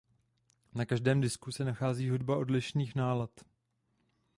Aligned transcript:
Na 0.75 0.85
každém 0.85 1.21
disku 1.21 1.51
se 1.51 1.65
nachází 1.65 2.09
hudba 2.09 2.37
odlišných 2.37 2.95
nálad. 2.95 3.29